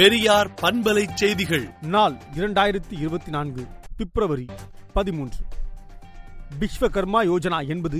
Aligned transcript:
பெரியார் 0.00 0.48
பண்பலை 0.60 1.02
செய்திகள். 1.14 1.64
நாள் 1.94 2.14
இரண்டாயிரத்தி 2.36 2.94
இருபத்தி 3.00 3.30
நான்கு 3.30 3.62
பிப்ரவரி 3.96 4.46
பதிமூன்று. 4.92 5.42
விஸ்வகர்மா 6.60 7.20
யோஜனா 7.30 7.68
என்பது 7.68 7.98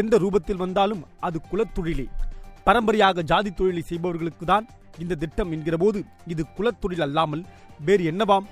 எந்த 0.00 0.18
ரூபத்தில் 0.18 0.60
வந்தாலும் 0.64 1.02
அது 1.20 1.40
குலத்தொழிலே. 1.50 2.06
பரம்பரையாக 2.64 3.22
ஜாதி 3.22 3.50
தொழிலை 3.50 3.82
செய்பவர்களுக்கு 3.82 4.46
தான் 4.46 4.68
இந்த 4.98 5.14
திட்டம் 5.14 5.52
என்கிற 5.52 5.76
போது 5.76 6.04
இது 6.26 6.44
குலத்தொழில் 6.56 7.04
அல்லாமல் 7.08 7.44
வேறு 7.78 8.10
என்னவாம்? 8.12 8.48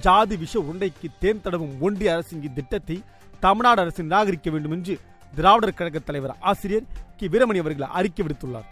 ஜாதி 0.00 0.36
விஷ 0.36 0.54
உருண்டைக்கு 0.58 1.10
தேன் 1.18 1.42
தடவும் 1.42 1.74
ஒன்றிய 1.80 2.12
அரசின் 2.12 2.46
இத்திட்டத்தை 2.50 3.02
தமிழ்நாடு 3.40 3.80
அரசு 3.80 4.02
நிராகரிக்க 4.02 4.50
வேண்டும் 4.50 4.70
என்று 4.70 5.00
திராவிடர் 5.34 5.78
கழக 5.80 5.98
தலைவர் 5.98 6.38
ஆசிரியர் 6.40 6.88
கி. 7.16 7.28
வீரமணி 7.28 7.62
அவர்கள் 7.66 7.94
அறிக்கை 7.98 8.26
விடுத்துள்ளார். 8.26 8.70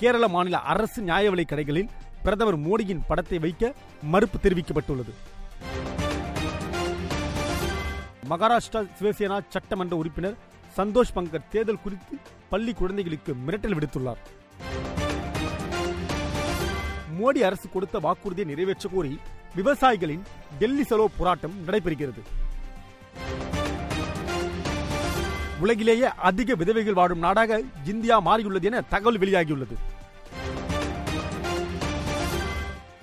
கேரள 0.00 0.24
மாநில 0.34 0.56
அரசு 0.72 1.00
நியாய 1.08 1.30
விலை 1.32 1.44
கடைகளில் 1.48 1.92
பிரதமர் 2.24 2.58
மோடியின் 2.66 3.04
படத்தை 3.08 3.38
வைக்க 3.44 3.72
மறுப்பு 4.12 4.38
தெரிவிக்கப்பட்டுள்ளது. 4.44 5.12
மகாராஷ்டிரா 8.30 8.80
சிவசேனா 8.98 9.38
சட்டமன்ற 9.54 9.94
உறுப்பினர் 10.02 10.36
சந்தோஷ் 10.76 11.14
பங்கர் 11.16 11.48
தேர்தல் 11.52 11.82
குறித்து 11.82 12.14
பள்ளி 12.52 12.72
குழந்தைகளுக்கு 12.80 13.32
மிரட்டல் 13.46 13.76
விடுத்துள்ளார். 13.78 14.22
மோடி 17.18 17.40
அரசு 17.48 17.66
கொடுத்த 17.74 17.98
வாக்குறுதியை 18.06 18.46
நிறைவேற்ற 18.50 18.88
கோரி 18.94 19.12
விவசாயிகளின் 19.58 20.24
டெல்லி 20.58 20.84
செலவு 20.90 21.10
போராட்டம் 21.18 21.58
நடைபெறுகிறது. 21.66 22.22
உலகிலேயே 25.60 26.08
அதிக 26.28 26.54
விதவைகள் 26.54 26.94
வாழும் 26.94 27.18
நாடாக 27.18 27.62
இந்தியா 27.84 28.18
மாறியுள்ளது 28.18 28.62
என 28.62 28.80
தகவல் 28.80 29.18
வெளியாகியுள்ளது. 29.18 29.76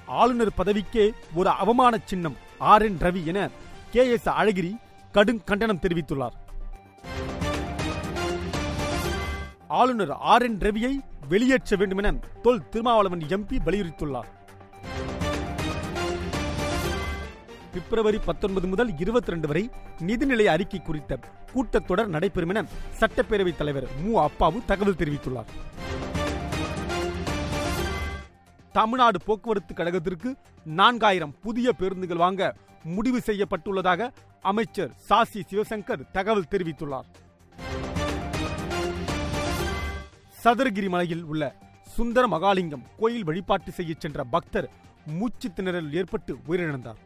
ஆளுநர் 0.06 0.54
பதவிக்கே 0.58 1.12
ஒரு 1.36 1.50
அவமான 1.50 1.98
சின்னம் 2.06 2.38
ஆர் 2.58 2.82
என் 2.82 2.98
ரவி 2.98 3.26
என 3.26 3.50
கே 3.92 4.10
எஸ் 4.10 4.30
அழகிரி 4.30 4.72
கடும் 5.12 5.44
கண்டனம் 5.44 5.80
தெரிவித்துள்ளார். 5.80 6.36
ஆளுநர் 9.68 10.12
ஆர் 10.12 10.42
என் 10.42 10.58
ரவியை 10.58 10.94
வெளியேற்ற 11.30 11.76
வேண்டும் 11.76 11.98
என 11.98 12.14
தொல் 12.42 12.70
திருமாவளவன் 12.70 13.20
எம்பி 13.20 13.58
வலியுறுத்தியுள்ளார். 13.66 14.30
பிப்ரவரி 17.74 18.20
பத்தொன்பது 18.26 18.68
முதல் 18.68 18.92
இருபத்தி 18.98 19.32
ரெண்டு 19.32 19.48
வரை 19.48 19.64
நிதிநிலை 20.08 20.46
அறிக்கை 20.54 20.82
குறித்த 20.82 21.20
கூட்டத்தொடர் 21.54 22.14
நடைபெறும் 22.16 22.50
என 22.50 22.64
சட்டப்பேரவைத் 23.00 23.60
தலைவர் 23.62 23.88
மு. 24.04 24.12
அப்பாவு 24.28 24.66
தகவல் 24.66 25.00
தெரிவித்துள்ளார். 25.02 25.52
தமிழ்நாடு 28.72 29.20
போக்குவரத்து 29.26 29.74
கழகத்திற்கு 29.74 30.30
நான்காயிரம் 30.66 31.34
புதிய 31.42 31.72
பேருந்துகள் 31.72 32.24
வாங்க 32.26 32.56
முடிவு 32.84 33.22
செய்யப்பட்டுள்ளதாக 33.26 34.12
அமைச்சர் 34.42 34.94
சாசி 35.10 35.42
சிவசங்கர் 35.52 36.06
தகவல் 36.12 36.52
தெரிவித்துள்ளார். 36.52 37.10
சதுரகிரி 40.44 40.90
மலையில் 40.90 41.24
உள்ள 41.24 41.56
சுந்தர 41.96 42.28
மகாலிங்கம் 42.28 42.86
கோயில் 43.00 43.24
வழிபாட்டு 43.24 43.72
செய்ய 43.72 43.94
சென்ற 43.98 44.24
பக்தர் 44.24 44.70
மூச்சு 45.06 45.50
திணறல் 45.50 45.92
ஏற்பட்டு 45.94 46.38
உயிரிழந்தார். 46.48 47.02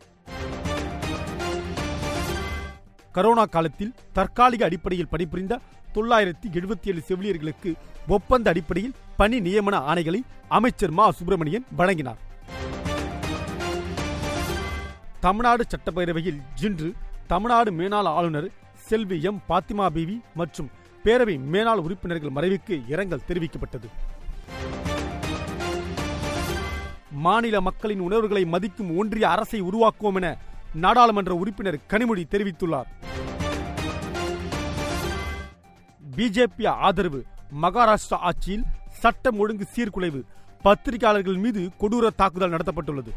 கரோனா 3.15 3.49
காலத்தில் 3.49 3.93
தற்காலிக 4.13 4.65
அடிப்படையில் 4.65 5.07
பணிபுரிந்த 5.07 5.59
தொள்ளாயிரத்தி 5.95 6.47
எழுபத்தி 6.53 6.87
ஏழு 6.87 7.03
செவிலியர்களுக்கு 7.07 7.73
ஒப்பந்த 8.07 8.49
அடிப்படையில் 8.49 8.95
பணி 9.17 9.39
நியமன 9.39 9.77
ஆணைகளை 9.91 10.21
அமைச்சர் 10.47 10.91
மா. 10.91 11.11
சுப்பிரமணியன் 11.11 11.65
வழங்கினார். 11.75 12.17
தமிழ்நாடு 15.19 15.65
சட்டப்பேரவையில் 15.69 16.41
இன்று 16.61 16.93
தமிழ்நாடு 17.27 17.71
மேனாள் 17.71 18.03
ஆளுநர் 18.03 18.49
செல்வி 18.75 19.21
எம். 19.21 19.41
பாத்திமா 19.49 19.85
பிவி 19.89 20.21
மற்றும் 20.33 20.69
பேரவை 21.03 21.39
மேனாள் 21.53 21.83
உறுப்பினர்கள் 21.85 22.35
மறைவுக்கு 22.35 22.83
இரங்கல் 22.87 23.21
தெரிவிக்கப்பட்டது. 23.27 23.89
மாநில 27.11 27.61
மக்களின் 27.61 27.99
உணர்வுகளை 27.99 28.45
மதிக்கும் 28.45 28.97
ஒன்றிய 28.97 29.29
அரசை 29.29 29.61
உருவாக்குவோம் 29.61 30.15
என 30.15 30.37
நாடாளுமன்ற 30.75 31.33
உறுப்பினர் 31.33 31.79
கனிமொழி 31.89 32.23
தெரிவித்துள்ளார். 32.23 32.89
பிஜேபி 36.15 36.67
ஆதரவு. 36.67 37.25
மகாராஷ்டிரா 37.61 38.19
ஆட்சியில் 38.19 38.63
சட்டம் 38.89 39.37
ஒழுங்கு 39.37 39.67
சீர்குலைவு. 39.75 40.21
பத்திரிகையாளர்கள் 40.61 41.37
மீது 41.37 41.69
கொடூர 41.79 42.09
தாக்குதல் 42.15 42.51
நடத்தப்பட்டுள்ளது. 42.51 43.09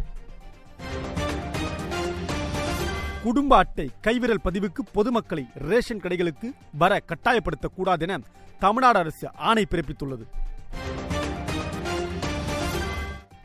குடும்ப 3.22 3.56
அட்டை 3.56 3.90
கைவிரல் 4.00 4.40
பதிவுக்கு 4.44 4.82
பொதுமக்களை 4.92 5.46
ரேஷன் 5.54 6.00
கடைகளுக்கு 6.00 6.52
வர 6.72 7.02
கட்டாயப்படுத்தக்கூடாது 7.08 8.00
என 8.00 8.20
தமிழ்நாடு 8.58 8.98
அரசு 8.98 9.34
ஆணை 9.34 9.66
பிறப்பித்துள்ளது. 9.70 10.25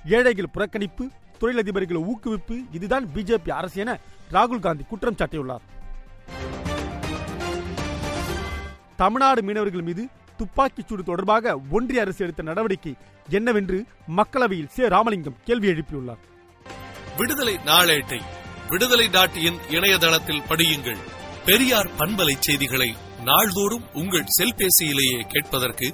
ஏழைகள் 0.05 0.53
புறக்கணிப்பு 0.53 1.09
தொழிலதிபர்கள் 1.43 2.05
ஊக்குவிப்பு 2.05 2.65
இதுதான் 2.71 3.05
பிஜேபி 3.15 3.49
அரசு 3.49 3.79
என 3.81 3.99
ராகுல் 4.31 4.59
காந்தி 4.59 4.83
குற்றம் 4.83 5.15
சாட்டியுள்ளார். 5.15 5.63
தமிழ்நாடு 8.97 9.43
மீனவர்கள் 9.43 9.81
மீது 9.81 10.07
துப்பாக்கிச் 10.37 10.87
சூடு 10.87 11.03
தொடர்பாக 11.03 11.59
ஒன்றிய 11.71 12.01
அரசு 12.01 12.23
எடுத்த 12.25 12.43
நடவடிக்கை 12.43 12.95
என்னவென்று 13.29 13.85
மக்களவையில் 14.17 14.67
சே. 14.67 14.87
ராமலிங்கம் 14.87 15.35
கேள்வி 15.43 15.67
எழுப்பியுள்ளார். 15.67 16.21
விடுதலை 17.17 17.55
நாளேட்டை 17.65 18.21
விடுதலை 18.69 19.09
டாட் 19.09 19.35
இன் 19.35 19.59
இணையதளத்தில் 19.69 20.41
படியுங்கள். 20.49 21.01
பெரியார் 21.45 21.89
பண்பலை 21.97 22.35
செய்திகளை 22.39 22.95
நாள்தோறும் 23.23 23.83
உங்கள் 23.93 24.25
செல்பேசியிலேயே 24.39 25.21
கேட்பதற்கு 25.27 25.93